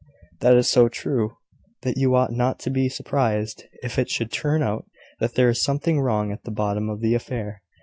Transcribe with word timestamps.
"That 0.39 0.55
is 0.55 0.67
so 0.67 0.89
true, 0.89 1.37
that 1.83 1.95
you 1.95 2.15
ought 2.15 2.31
not 2.31 2.57
to 2.61 2.71
be 2.71 2.89
surprised 2.89 3.65
if 3.83 3.99
it 3.99 4.09
should 4.09 4.31
turn 4.31 4.63
out 4.63 4.89
that 5.19 5.35
there 5.35 5.49
is 5.49 5.61
something 5.63 6.01
wrong 6.01 6.31
at 6.31 6.43
the 6.43 6.49
bottom 6.49 6.89
of 6.89 7.01
the 7.01 7.13
affair. 7.13 7.61